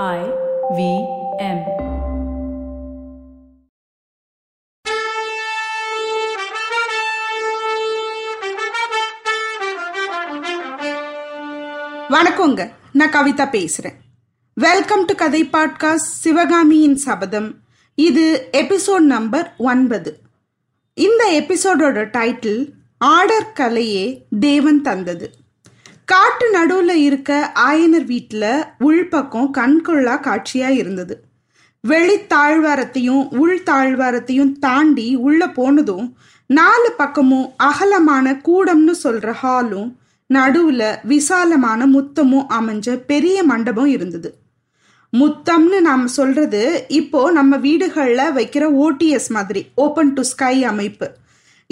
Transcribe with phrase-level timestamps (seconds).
[0.00, 0.20] I
[0.76, 0.82] V
[1.38, 1.58] M.
[12.08, 12.70] வணக்கங்க.
[12.92, 13.92] நான் கவிதா பேசுறேன்.
[14.54, 17.54] வெல்கம் டு கதை பாட்காஸ்ட் சிவகாமியின் சபதம்.
[17.94, 20.18] இது எபிசோட் நம்பர் ஒன்பது.
[20.94, 22.68] இந்த எபிசோடோட டைட்டில்
[22.98, 25.32] ஆர்டர் கலையே தேவன் தந்தது.
[26.08, 31.14] காட்டு நடுவில் இருக்க ஆயனர் வீட்டில் உள்பக்கம் கண்கொள்ளா காட்சியாக இருந்தது.
[31.80, 36.06] வெளி தாழ்வாரத்தையும் உள் தாழ்வாரத்தையும் தாண்டி உள்ள போனதும்
[36.46, 39.88] நாலு பக்கமும் அகலமான கூடம்னு சொல்ற ஹாலும்
[40.30, 44.30] நடுவுல விசாலமான முத்தமும் அமைஞ்ச பெரிய மண்டபம் இருந்தது.
[45.12, 51.08] முத்தம்னு நாம் சொல்றது இப்போ நம்ம வீடுகளில் வைக்கிற ஓடிஎஸ் மாதிரி ஓப்பன் டு ஸ்கை அமைப்பு.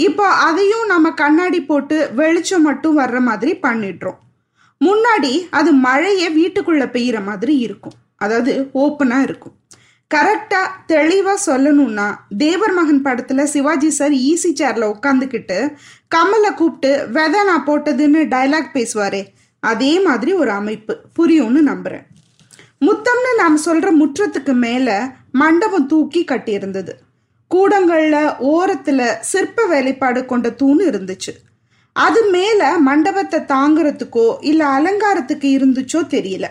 [0.06, 4.18] இப்போ அதையும் நம்ம கண்ணாடி போட்டு வெளிச்சம் மட்டும் வர்ற மாதிரி பண்ணிடுறோம்.
[4.80, 7.96] முன்னாடி அது மழையை வீட்டுக்குள்ளே பெய்கிற மாதிரி இருக்கும்.
[8.24, 9.54] அதாவது ஓப்பனாக இருக்கும்.
[10.10, 12.06] கரெக்டாக தெளிவாக சொல்லணும்னா
[12.42, 15.58] தேவர் மகன் படத்தில் சிவாஜி சார் ஈசி சேரில் உட்காந்துக்கிட்டு
[16.14, 19.22] கமலை கூப்பிட்டு வெதை நான் போட்டதுன்னு டைலாக் பேசுவாரே
[19.62, 20.94] அதே மாதிரி ஒரு அமைப்பு.
[21.18, 22.06] புரியும்னு நம்புகிறேன்
[22.86, 24.98] முத்தம்னு நாம் சொல்கிற முற்றத்துக்கு மேலே
[25.40, 26.92] மண்டபம் தூக்கி கட்டியிருந்தது.
[27.50, 31.32] கூடங்களில் ஓரத்தில் சிற்ப வேலைப்பாடு கொண்ட தூண் இருந்துச்சு.
[31.96, 36.46] அது மேலே மண்டபத்தை தாங்கிறதுக்கோ இல்லை அலங்காரத்துக்கு இருந்துச்சோ தெரியல.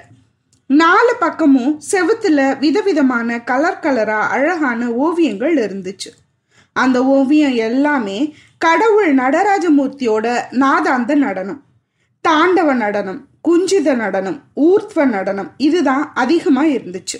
[0.70, 6.10] நாலு பக்கமும் செவுத்துல விதவிதமான கலர் கலரா அழகான ஓவியங்கள் இருந்துச்சு.
[6.76, 8.20] அந்த ஓவியம் எல்லாமே
[8.58, 10.28] கடவுள் நடராஜமூர்த்தியோட
[10.64, 11.62] நாதாந்த நடனம்.
[12.28, 17.18] தாண்டவ நடனம் குஞ்சித நடனம் ஊர்த்வ நடனம் இதுதான் அதிகமா இருந்துச்சு.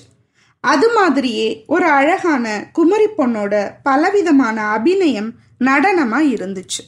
[0.62, 6.84] அது மாதிரியே ஒரு அழகான குமரி பொண்ணோட பலவிதமான அபிநயம் நடனமா இருந்துச்சு.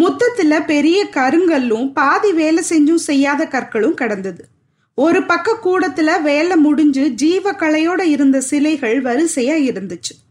[0.00, 4.44] முத்தத்துல பெரிய கருங்கல்லும் பாதி வேலை செஞ்சும் செய்யாத கற்களும் கடந்தது.
[4.94, 10.30] ஒரு பக்க கூடத்துல வேலை முடிஞ்சு ஜீவ கலையோட இருந்த சிலைகள் வரிசையா இருந்துச்சு.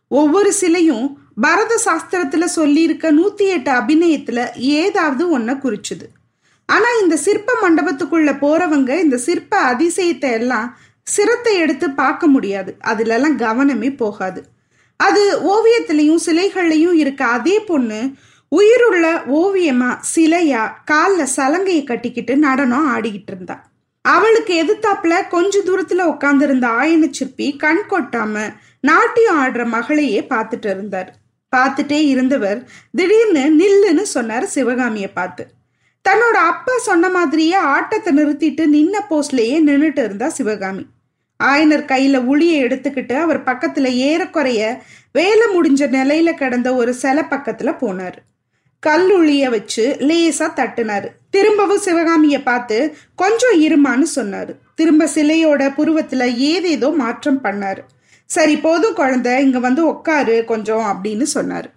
[0.07, 6.20] ஒவ்வொரு சிலையும் பரத சாஸ்திரத்துல சொல்லியிருக்க நூத்தி எட்டு அபிநயத்துல ஏதாவது ஒன்ன குறிச்சுது.
[6.73, 10.67] ஆனா இந்த சிற்ப மண்டபத்துக்குள்ள போறவங்க இந்த சிற்ப அதிசயத்தை எல்லாம்
[11.07, 12.71] சிரத்தை எடுத்து பார்க்க முடியாது.
[12.89, 14.41] அதுலெல்லாம் கவனமே போகாது.
[14.99, 15.23] அது
[15.53, 17.99] ஓவியத்திலையும் சிலைகள்லையும் இருக்க அதே பொண்ணு
[18.51, 19.05] உயிருள்ள
[19.39, 23.55] ஓவியமா சிலையா காலில் சலங்கையை கட்டிக்கிட்டு நடனம் ஆடிக்கிட்டு இருந்தா
[24.05, 28.43] அவளுக்கு எதிர்த்தாப்புல கொஞ்ச தூரத்துல உட்காந்துருந்த ஆயன சிற்பி கண் கொட்டாம
[28.89, 31.09] நாட்டியம் ஆடுற மகளையே பார்த்துட்டு இருந்தார்.
[31.53, 32.59] பார்த்துட்டே இருந்தவர்
[32.97, 35.43] திடீர்னு நில்லுன்னு சொன்னார் சிவகாமிய பார்த்து.
[36.09, 40.85] தன்னோட அப்பா சொன்ன மாதிரியே ஆட்டத்தை நிறுத்திட்டு நின்ன போஸ்ட்லேயே நின்றுட்டு இருந்தா சிவகாமி.
[41.43, 44.81] ஆயனர் கையில உளியை எடுத்துக்கிட்டு அவர் பக்கத்துல ஏறக்குறைய
[45.11, 48.21] வேலை முடிஞ்ச நிலையில கிடந்த ஒரு சிலை பக்கத்துல கல்
[48.83, 51.07] கல்லுளிய வச்சு லேசா தட்டுனாரு.
[51.29, 54.53] திரும்பவும் சிவகாமிய பார்த்து கொஞ்சம் இருமான்னு சொன்னாரு.
[54.75, 57.81] திரும்ப சிலையோட புருவத்துல ஏதேதோ மாற்றம் பண்ணாரு.
[58.25, 61.69] சரி போதும் குழந்தை இங்க வந்து உட்காரு கொஞ்சம் அப்படின்னு சொன்னாரு.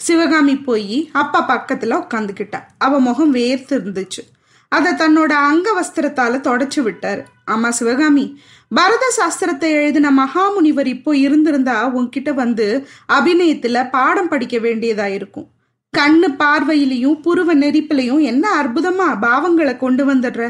[0.00, 4.22] சிவகாமி போய் அப்பா பக்கத்துல உட்காந்துக்கிட்டா அவ முகம் வேர்த்து இருந்துச்சு
[4.68, 7.22] அதை தன்னோட அங்க வஸ்திரத்தால தொடச்சு விட்டாரு.
[7.50, 8.40] ஆமா சிவகாமி
[8.74, 12.66] பரத சாஸ்திரத்தை எழுதின மகாமுனிவர் இப்போ இருந்திருந்தா உன்கிட்ட வந்து
[13.08, 15.48] அபிநயத்துல பாடம் படிக்க வேண்டியதா இருக்கும்.
[15.94, 20.42] கண்ணு பார்வையிலையும் புருவ நெரிப்பிலையும் என்ன அற்புதமா பாவங்களை கொண்டு வந்துடுற?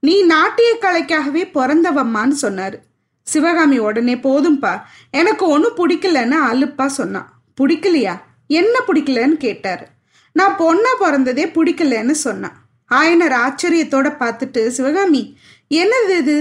[0.00, 2.78] நீ நாட்டிய கலைக்காகவே பிறந்தவம்மான்னு சொன்னாரு.
[3.26, 4.72] சிவகாமி உடனே போதும்பா
[5.10, 7.28] எனக்கு ஒன்றும் பிடிக்கலன்னு அலுப்பா சொன்னான்.
[7.60, 8.14] பிடிக்கலையா?
[8.50, 9.84] என்ன பிடிக்கலன்னு கேட்டார்.
[10.36, 12.56] நான் பொண்ணா பிறந்ததே பிடிக்கலன்னு சொன்னான்.
[12.90, 15.22] ஆயனர் ஆச்சரியத்தோட பார்த்துட்டு சிவகாமி
[15.70, 16.36] என்னது இது?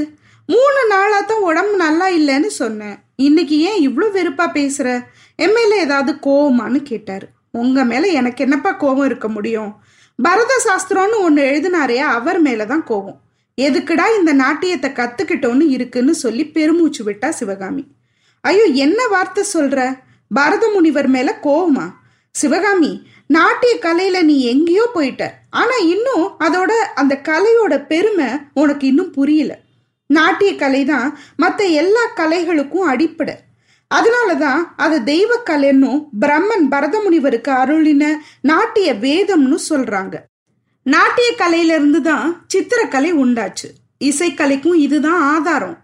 [0.50, 2.98] மூணு நாளாக தான் உடம்பு நல்லா இல்லைன்னு சொன்னேன்.
[3.16, 4.88] இன்னைக்கு ஏன் இவ்வளோ வெறுப்பா பேசுற?
[5.36, 7.26] எம்எல்ஏ ஏதாவது கோவமான்னு கேட்டார்.
[7.52, 9.72] உங்க மேல எனக்கு என்னப்பா கோபம் இருக்க முடியும்?
[10.20, 13.20] பரத சாஸ்திரம்னு ஒன்று எழுதினாரே அவர் மேலதான் கோபம்
[13.58, 17.84] எதுக்குடா இந்த நாட்டியத்தை கத்துக்கிட்டோன்னு இருக்குன்னு சொல்லி பெருமூச்சு விட்டா சிவகாமி.
[18.42, 19.78] ஐயோ என்ன வார்த்தை சொல்ற?
[20.28, 21.86] பரத முனிவர் மேல கோவமா?
[22.32, 22.92] சிவகாமி
[23.28, 25.30] நாட்டிய கலையில நீ எங்கேயோ போயிட்ட.
[25.50, 29.60] ஆனா இன்னும் அதோட அந்த கலையோட பெருமை உனக்கு இன்னும் புரியல.
[30.06, 33.36] நாட்டிய கலை தான் மற்ற எல்லா கலைகளுக்கும் அடிப்படை.
[33.88, 40.16] அதனால தான் அது தெய்வ கலைன்னும் பிரம்மன் பரதமுனிவருக்கு அருளின நாட்டிய வேதம்னு சொல்றாங்க.
[40.82, 43.70] நாட்டிய கலையிலிருந்து தான் சித்திரக்கலை உண்டாச்சு.
[44.00, 45.78] இசைக்கலைக்கும் இதுதான் ஆதாரம்.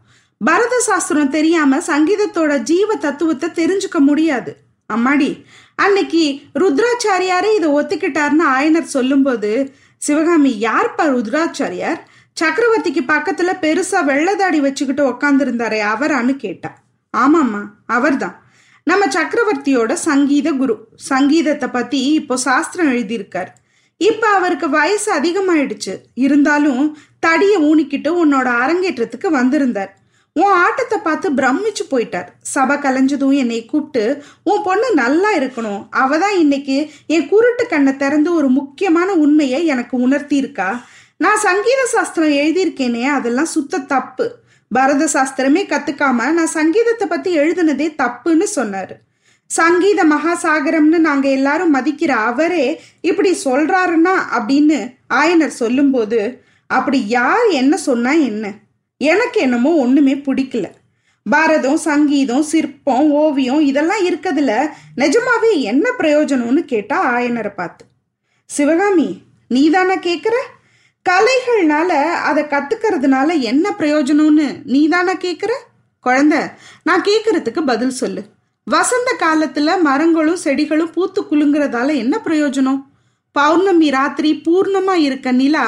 [0.46, 4.52] பரத சாஸ்திரம் தெரியாம சங்கீதத்தோட ஜீவ தத்துவத்தை தெரிஞ்சுக்க முடியாது.
[4.94, 5.46] அம்மாடி
[5.76, 9.52] அன்னைக்கு ருத்ராச்சாரியாரே இதை ஒத்துக்கிட்டார்னு ஆயனர் சொல்லும்போது
[9.98, 12.00] சிவகாமி யார்ப்பா ருத்ராச்சாரியார்?
[12.42, 16.70] சக்கரவர்த்திக்கு பக்கத்துல பெருசா வெள்ளதாடி வச்சுக்கிட்டு உக்காந்துருந்தாரே அவரான்னு கேட்டா.
[17.18, 18.38] ஆமாம்மா அவர்தான்.
[18.84, 20.76] நம்ம சக்கரவர்த்தியோட சங்கீத குரு.
[20.96, 23.52] சங்கீதத்தை பத்தி இப்போ சாஸ்திரம் எழுதியிருக்கார்.
[23.98, 25.94] இப்ப அவருக்கு வயசு அதிகமாயிடுச்சு.
[26.14, 29.92] இருந்தாலும் தடியை ஊனிக்கிட்டு உன்னோட அரங்கேற்றத்துக்கு வந்திருந்தார்.
[30.42, 32.30] உன் ஆட்டத்தை பார்த்து பிரமிச்சு போயிட்டார்.
[32.54, 34.04] சபை கலைஞ்சதும் என்னை கூப்பிட்டு
[34.52, 35.82] உன் பொண்ணு நல்லா இருக்கணும்.
[36.02, 36.78] அவ தான் இன்னைக்கு
[37.16, 40.70] என் குருட்டு கண்ணை திறந்து ஒரு முக்கியமான உண்மையை எனக்கு உணர்த்தி இருக்கா
[41.24, 44.26] நான் சங்கீத சாஸ்திரம் எழுதியிருக்கேனே அதெல்லாம் சுத்த தப்பு.
[44.72, 48.96] பரத சாஸ்திரமே கத்துக்காம நான் சங்கீதத்தை பத்தி எழுதுனதே தப்புன்னு சொன்னாரு.
[49.52, 52.66] சங்கீத மகாசாகரம்னு நாங்க எல்லாரும் மதிக்கிற அவரே
[53.10, 54.16] இப்படி சொல்றாருன்னா?
[54.38, 54.80] அப்படின்னு
[55.20, 56.22] ஆயனர் சொல்லும்போது
[56.70, 58.46] அப்படி யார் என்ன சொன்னா என்ன?
[59.10, 60.66] எனக்கு என்னமோ ஒண்ணுமே பிடிக்கல.
[61.26, 64.52] பாரதம் சங்கீதம் சிற்பம் ஓவியம் இதெல்லாம் இருக்கிறதுல
[64.98, 67.86] நிஜமாவே என்ன பிரயோஜனம்னு கேட்டா ஆயனரை பார்த்து.
[68.50, 69.08] சிவகாமி
[69.48, 70.36] நீதானே கேட்குற
[71.06, 71.92] கலைகள்னால
[72.30, 75.54] அதை கத்துக்கிறதுனால என்ன பிரயோஜனம்னு நீதானே கேட்குற
[76.04, 76.36] குழந்த
[76.84, 78.22] நான் கேட்குறதுக்கு பதில் சொல்லு.
[78.68, 82.82] வசந்த காலத்துல மரங்களும் செடிகளும் பூத்து குலுங்குறதால என்ன பிரயோஜனம்?
[83.36, 85.64] பௌர்ணமி ராத்திரி பூர்ணமா இருக்க நிலா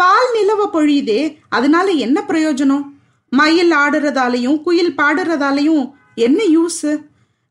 [0.00, 2.84] பால் நிலவ பொழியுதே அதனால என்ன பிரயோஜனம்?
[3.32, 6.86] மயில் ஆடுறதாலையும் குயில் பாடுறதாலையும் என்ன யூஸ்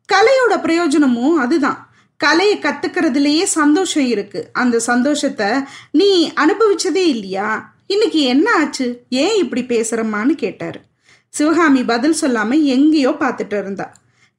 [0.10, 1.80] கலையோட பிரயோஜனமும் அதுதான்.
[2.19, 4.42] கலையை கத்துக்கிறதுலயே சந்தோஷம் இருக்கு.
[4.54, 5.50] அந்த சந்தோஷத்தை
[5.92, 7.50] நீ அனுபவிச்சதே இல்லையா?
[7.88, 8.88] இன்னைக்கு என்ன ஆச்சு?
[9.10, 10.80] ஏன் இப்படி பேசுறம்மான்னு கேட்டாரு.
[11.30, 13.88] சிவகாமி பதில் சொல்லாம எங்கேயோ பார்த்துட்டு இருந்தா.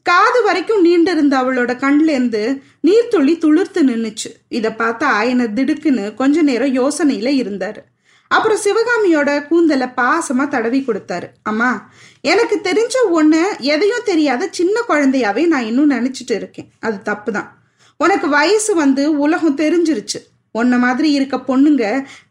[0.07, 2.43] காது வரைக்கும் நீண்டிருந்த அவளோட கண்ல இருந்து
[2.87, 4.31] நீர்த்துளி துளிர்த்து நின்னுச்சு.
[4.49, 7.81] இதை பார்த்து ஆயனர் திடுக்குன்னு கொஞ்ச நேரம் யோசனையில இருந்தாரு.
[8.35, 11.29] அப்புறம் சிவகாமியோட கூந்தலை பாசமா தடவி கொடுத்தாரு.
[11.51, 11.71] அம்மா
[12.33, 13.41] எனக்கு தெரிஞ்ச ஒண்ணு
[13.73, 16.69] எதையும் தெரியாத சின்ன குழந்தையாவே நான் இன்னும் நினைச்சிட்டு இருக்கேன்.
[16.87, 17.49] அது தப்பு தான்
[18.01, 20.21] உனக்கு வயசு வந்து உலகம் தெரிஞ்சிருச்சு.
[20.61, 21.85] உன்ன மாதிரி இருக்க பொண்ணுங்க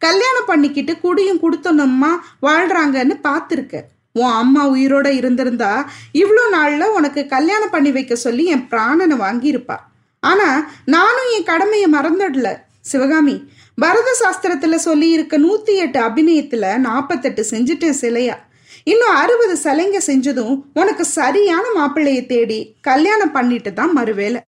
[0.05, 2.11] கல்யாணம் பண்ணிக்கிட்டு குடியும் கொடுத்தோன்னம்மா
[2.47, 3.83] வாழ்றாங்கன்னு பார்த்துருக்க
[4.21, 5.73] உன் அம்மா உயிரோட இருந்திருந்தா
[6.21, 9.77] இவ்வளோ நாள்ல உனக்கு கல்யாணம் பண்ணி வைக்க சொல்லி என் பிராணனை வாங்கியிருப்பா.
[10.23, 10.47] ஆனா
[10.95, 12.49] நானும் என் கடமையை மறந்துடல.
[12.89, 13.35] சிவகாமி
[13.81, 18.35] பரத சாஸ்திரத்துல சொல்லி இருக்க நூத்தி எட்டு அபிநயத்துல நாற்பத்தெட்டு செஞ்சுட்டேன் சிலையா?
[18.83, 24.41] இன்னும் அறுபது சிலைங்க செஞ்சதும் உனக்கு சரியான மாப்பிள்ளையை தேடி கல்யாணம் பண்ணிட்டு தான் மறுவேலை.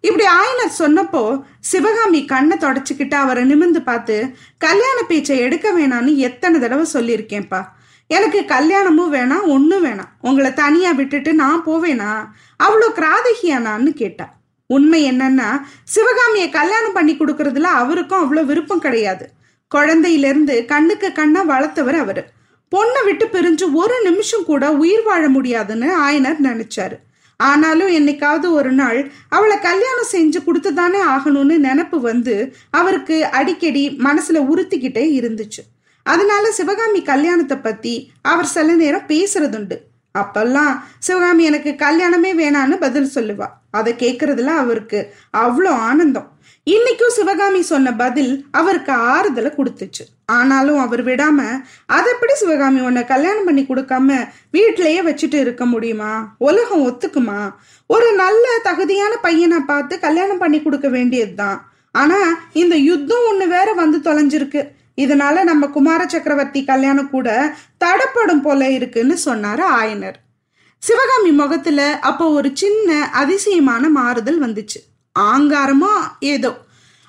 [0.00, 1.22] இப்படி ஆயனர் சொன்னப்போ
[1.60, 4.16] சிவகாமி கண்ணை தொடச்சிக்கிட்டு அவரை நிமிந்து பார்த்து
[4.58, 7.62] கல்யாண பேச்சை எடுக்க வேணான்னு எத்தனை தடவை சொல்லியிருக்கேன்ப்பா.
[8.06, 10.12] எனக்கு கல்யாணமும் வேணாம் ஒன்றும் வேணாம்.
[10.20, 12.12] உங்களை தனியாக விட்டுட்டு நான் போவேனா?
[12.64, 14.26] அவ்வளோ கிராதகியானான்னு கேட்டா.
[14.76, 15.48] உண்மை என்னன்னா
[15.94, 19.26] சிவகாமியை கல்யாணம் பண்ணி கொடுக்கறதுல அவருக்கும் அவ்வளோ விருப்பம் கிடையாது.
[19.70, 22.22] குழந்தையிலிருந்து கண்ணுக்கு கண்ணா வளர்த்தவர் அவர்.
[22.72, 26.96] பொண்ணை விட்டு பிரிஞ்சு ஒரு நிமிஷம் கூட உயிர் வாழ முடியாதுன்னு ஆயனர் நினைச்சாரு.
[27.40, 28.98] ஆனாலும் என்னைக்காவது ஒரு நாள்
[29.28, 32.36] அவளை கல்யாணம் செஞ்சு கொடுத்துதானே ஆகணும்னு நினப்பு வந்து
[32.70, 35.62] அவருக்கு அடிக்கடி மனசுல உறுத்திக்கிட்டே இருந்துச்சு.
[36.06, 39.76] அதனால சிவகாமி கல்யாணத்தை பத்தி அவர் சில நேரம் பேசுறதுண்டு.
[40.18, 43.46] அப்பெல்லாம் சிவகாமி எனக்கு கல்யாணமே வேணான்னு பதில் சொல்லுவா.
[43.70, 46.28] அதை கேட்கறதுல அவருக்கு அவ்வளோ ஆனந்தம்.
[46.70, 50.04] இன்னைக்கும் சிவகாமி சொன்ன பதில் அவருக்கு ஆறுதலை கொடுத்துச்சு.
[50.24, 51.38] ஆனாலும் அவர் விடாம
[51.86, 56.34] அதை எப்படி சிவகாமி உன்னை கல்யாணம் பண்ணி கொடுக்காம வீட்டிலேயே வச்சுட்டு இருக்க முடியுமா?
[56.38, 57.40] உலகம் ஒத்துக்குமா?
[57.86, 61.58] ஒரு நல்ல தகுதியான பையனை பார்த்து கல்யாணம் பண்ணி கொடுக்க வேண்டியதுதான்.
[61.90, 62.20] ஆனா
[62.52, 64.62] இந்த யுத்தம் ஒன்று வேற வந்து தொலைஞ்சிருக்கு.
[64.96, 67.54] இதனால நம்ம குமார சக்கரவர்த்தி கல்யாணம் கூட
[67.84, 70.14] தடப்படும் போல இருக்குன்னு சொன்னாரு ஆயனர்.
[70.78, 74.80] சிவகாமி முகத்துல அப்போ ஒரு சின்ன அதிசயமான மாறுதல் வந்துச்சு.
[75.18, 76.56] ஆங்காரமோ ஏதோ.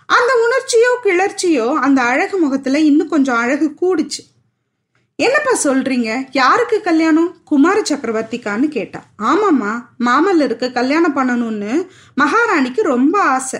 [0.05, 4.21] அந்த உணர்ச்சியோ கிளர்ச்சியோ அந்த அழகு முகத்துல இன்னும் கொஞ்சம் அழகு கூடுச்சு.
[5.15, 6.27] என்னப்பா சொல்றீங்க?
[6.31, 7.35] யாருக்கு கல்யாணம்?
[7.45, 9.03] குமார சக்கரவர்த்திக்கான்னு கேட்டா.
[9.17, 11.87] ஆமாம்மா மாமல்லருக்கு கல்யாணம் பண்ணணும்னு
[12.17, 13.59] மகாராணிக்கு ரொம்ப ஆசை.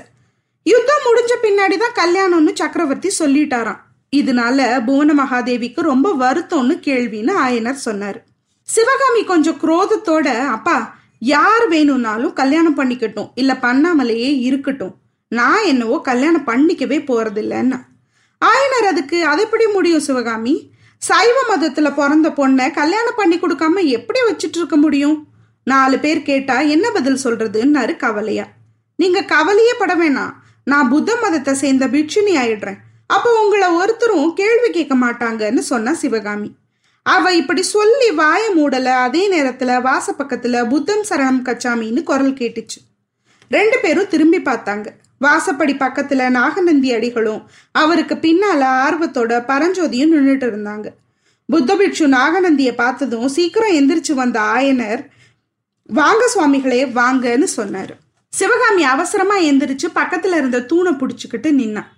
[0.64, 3.80] யுத்தம் முடிஞ்ச பின்னாடி தான் கல்யாணம்னு சக்கரவர்த்தி சொல்லிட்டாராம்.
[4.14, 8.20] இதனால புவன மகாதேவிக்கு ரொம்ப வருத்தம்னு கேள்வின்னு ஆயனர் சொன்னார்.
[8.62, 14.94] சிவகாமி கொஞ்சம் குரோதத்தோட அப்பா யார் வேணும்னாலும் கல்யாணம் பண்ணிக்கட்டும் இல்ல பண்ணாமலேயே இருக்கட்டும்.
[15.28, 17.80] நான் என்னவோ கல்யாணம் பண்ணிக்கவே போறதில்லைன்னா.
[18.42, 20.72] ஆயனர் அதுக்கு அது எப்படி முடியும் சிவகாமி?
[20.98, 25.28] சைவ மதத்துல பிறந்த பொண்ணை கல்யாணம் பண்ணி கொடுக்காம எப்படி வச்சுட்டு இருக்க முடியும்?
[25.64, 28.46] நாலு பேர் கேட்டா என்ன பதில் சொல்றதுன்னாரு கவலையா.
[28.96, 30.34] நீங்க கவலையே பட வேணாம்.
[30.64, 32.80] நான் புத்த மதத்தை சேர்ந்த பிட்சுனி ஆயிடுறேன்.
[33.08, 36.56] அப்போ உங்களை ஒருத்தரும் கேள்வி கேட்க மாட்டாங்கன்னு சொன்னா சிவகாமி.
[37.04, 42.80] அவ இப்படி சொல்லி வாய மூடல அதே நேரத்துல வாச பக்கத்துல புத்தம் சரணம் கச்சாமின்னு குரல் கேட்டுச்சு.
[43.50, 44.88] ரெண்டு பேரும் திரும்பி பார்த்தாங்க.
[45.22, 50.86] வாசப்படி பக்கத்துல நாகநந்தி அடிகளும் அவருக்கு பின்னால ஆர்வத்தோட பரஞ்சோதியும் நின்றுட்டு இருந்தாங்க.
[51.48, 55.08] புத்த பிட்சு நாகநந்திய பார்த்ததும் சீக்கிரம் எந்திரிச்சு வந்த ஆயனர்
[55.84, 57.94] வாங்க சுவாமிகளே வாங்கன்னு சொன்னாரு.
[58.30, 61.92] சிவகாமி அவசரமா எந்திரிச்சு பக்கத்துல இருந்த தூணை பிடிச்சிக்கிட்டு நின்னான்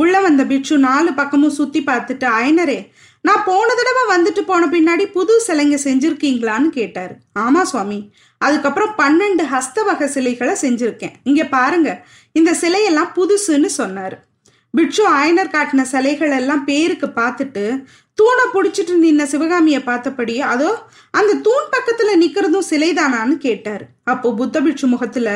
[0.00, 2.78] உள்ள வந்த பிட்சு நாலு பக்கமும் சுத்தி பார்த்துட்டு ஐனரே
[3.26, 7.14] நான் போன தடவை வந்துட்டு போன பின்னாடி புது சிலைங்க செஞ்சிருக்கீங்களான்னு கேட்டார்.
[7.44, 7.98] ஆமா சுவாமி
[8.40, 11.14] அதுக்கப்புறம் பன்னெண்டு ஹஸ்தவக சிலைகளை செஞ்சிருக்கேன்.
[11.30, 11.90] இங்க பாருங்க
[12.38, 14.16] இந்த சிலையெல்லாம் புதுசுன்னு சொன்னார்.
[14.74, 17.64] பிட்சு ஆயனர் காட்டின சிலைகள் எல்லாம் பேருக்கு பார்த்துட்டு
[18.18, 20.70] தூணை பிடிச்சிட்டு நின்ன சிவகாமியை பார்த்தபடி அதோ
[21.18, 23.84] அந்த தூண் பக்கத்துல நிக்கிறதும் சிலைதானான்னு கேட்டார்.
[24.12, 25.28] அப்போ புத்த பிட்சு முகத்துல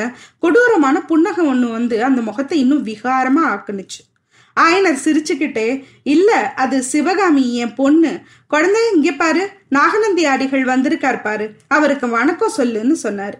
[0.45, 4.01] கொடூரமான புன்னகம் ஒன்று வந்து அந்த முகத்தை இன்னும் விகாரமா ஆக்குனுச்சு.
[4.59, 8.19] ஆயனர் சிரிச்சுக்கிட்டே இல்ல அது சிவகாமி என் பொண்ணு.
[8.47, 9.49] குழந்தை இங்க பாரு.
[9.69, 11.55] நாகநந்தி அடிகள் வந்திருக்கார் பாரு.
[11.67, 13.37] அவருக்கு வணக்கம் சொல்லுன்னு சொன்னாரு.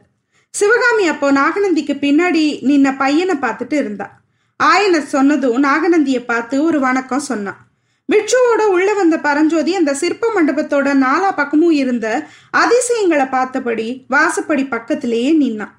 [0.49, 4.19] சிவகாமி அப்போ நாகநந்திக்கு பின்னாடி நின்ன பையனை பார்த்துட்டு இருந்தா.
[4.63, 7.67] ஆயனர் சொன்னதும் நாகநந்தியை பார்த்து ஒரு வணக்கம் சொன்னான்.
[8.11, 15.75] பிட்சுவோட உள்ள வந்த பரஞ்சோதி அந்த சிற்ப மண்டபத்தோட நாலா பக்கமும் இருந்த அதிசயங்களை பார்த்தபடி வாசப்படி பக்கத்திலேயே நின்னான்.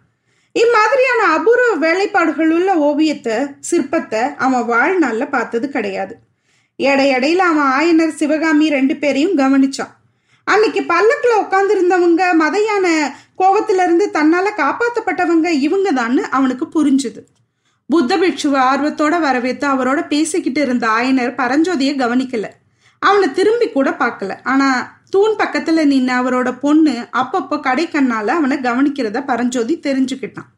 [0.55, 3.33] இம்மாதிரியான அபூர்வ வேலைப்பாடுகள் உள்ள ஓவியத்தை
[3.71, 6.19] சிற்பத்தை அவன் வாழ்நாளில் பார்த்தது கிடையாது.
[6.79, 9.93] எடையடையில அவன் ஆயனர் சிவகாமி ரெண்டு பேரையும் கவனிச்சான்.
[10.45, 14.11] அன்னைக்கு பல்லக்கில் உட்காந்துருந்தவங்க மதையான கோபத்திலிருந்து இருந்து
[14.57, 17.25] காப்பாற்றப்பட்டவங்க இவங்க தான்னு அவனுக்கு புரிஞ்சுது.
[17.87, 22.49] புத்த பிட்சுவை ஆர்வத்தோட வரவேற்று அவரோட பேசிக்கிட்டு இருந்த ஆயனர் பரஞ்சோதியை கவனிக்கல.
[22.99, 24.39] அவனை திரும்பி கூட பார்க்கல.
[24.45, 30.51] ஆனால் தூண் பக்கத்துல நின்ன அவரோட பொண்ணு அப்பப்போ கடைக்கண்ணால அவனை கவனிக்கிறத பரஞ்சோதி தெரிஞ்சுக்கிட்டான்.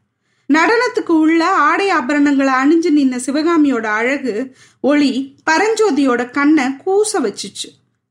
[0.49, 4.33] நடனத்துக்கு உள்ள ஆடை ஆபரணங்களை அணிஞ்சு நின்ன சிவகாமியோட அழகு
[4.81, 5.13] ஒளி
[5.49, 7.69] பரஞ்சோதியோட கண்ணை கூச வச்சுச்சு.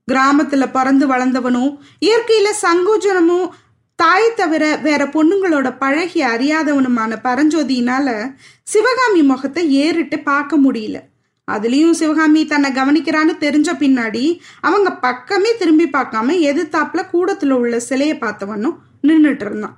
[0.08, 1.72] கிராமத்துல பிறந்து வளர்ந்தவனும்
[2.06, 3.48] இயற்கையில சங்கோஜனமும்
[3.96, 8.08] தாய் தவிர வேற பொண்ணுங்களோட பழகி அறியாதவனுமான பரஞ்சோதியினால
[8.62, 10.96] சிவகாமி முகத்தை ஏறிட்டு பார்க்க முடியல.
[11.52, 18.76] அதுலயும் சிவகாமி தன்னை கவனிக்கிறான்னு தெரிஞ்ச பின்னாடி அவங்க பக்கமே திரும்பி பார்க்காம எதிர்த்தாப்புல கூடத்துல உள்ள சிலையை பார்த்தவனும்
[19.02, 19.76] நின்றுட்டு இருந்தான்.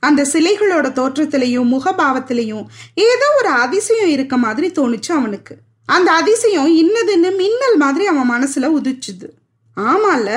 [0.00, 5.56] அந்த சிலைகளோட தோற்றத்திலையும் முகபாவத்திலையும் ஏதோ ஒரு அதிசயம் இருக்க மாதிரி தோணுச்சு அவனுக்கு.
[5.86, 9.28] அந்த அதிசயம் இன்னதுன்னு மின்னல் மாதிரி அவன் மனசுல உதிச்சுது.
[9.76, 10.28] ஆமால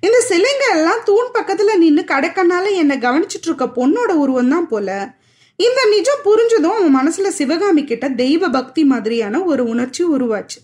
[0.00, 5.20] இந்த சிலைங்க எல்லாம் தூண் பக்கத்துல நின்று கடைக்கண்ணால என்னை கவனிச்சிட்டு இருக்க பொண்ணோட உருவம் தான் போல.
[5.56, 10.60] இந்த நிஜம் புரிஞ்சதும் அவன் மனசுல சிவகாமி கிட்ட தெய்வ பக்தி மாதிரியான ஒரு உணர்ச்சி உருவாச்சு.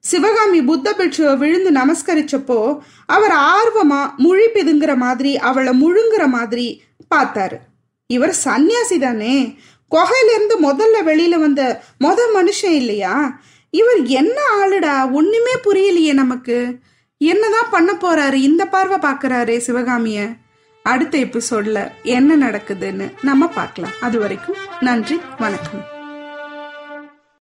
[0.00, 6.82] சிவகாமி புத்த பிட்சுவை விழுந்து நமஸ்கரிச்சப்போ அவர் ஆர்வமா முழி பிதுங்குற மாதிரி அவளை முழுங்குற மாதிரி
[7.14, 7.58] பார்த்தாரு.
[8.06, 9.58] இவர் சன்னியாசி தானே?
[9.90, 13.40] கொகையிலேருந்து முதல்ல வெளியில வந்த மொத மனுஷன் இல்லையா?
[13.70, 15.12] இவர் என்ன ஆளுடா?
[15.12, 16.76] ஒண்ணுமே புரியலையே நமக்கு.
[17.18, 18.32] என்னதான் பண்ண போறாரு?
[18.32, 20.28] இந்த பார்வை பாக்குறாரு சிவகாமிய.
[20.92, 21.78] அடுத்த எபிசோட்ல
[22.16, 23.96] என்ன நடக்குதுன்னு நம்ம பார்க்கலாம்.
[24.00, 25.84] அது வரைக்கும் நன்றி வணக்கம்.